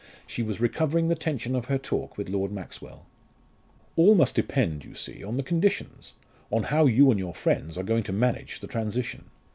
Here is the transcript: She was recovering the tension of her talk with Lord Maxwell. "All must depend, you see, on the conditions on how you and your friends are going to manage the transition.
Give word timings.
She 0.25 0.41
was 0.41 0.59
recovering 0.59 1.09
the 1.09 1.15
tension 1.15 1.55
of 1.55 1.65
her 1.65 1.77
talk 1.77 2.17
with 2.17 2.27
Lord 2.27 2.51
Maxwell. 2.51 3.05
"All 3.95 4.15
must 4.15 4.33
depend, 4.33 4.83
you 4.83 4.95
see, 4.95 5.23
on 5.23 5.37
the 5.37 5.43
conditions 5.43 6.13
on 6.49 6.63
how 6.63 6.87
you 6.87 7.11
and 7.11 7.19
your 7.19 7.35
friends 7.35 7.77
are 7.77 7.83
going 7.83 8.01
to 8.05 8.11
manage 8.11 8.61
the 8.61 8.67
transition. 8.67 9.25